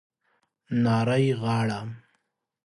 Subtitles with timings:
[0.83, 1.79] نرۍ غاړه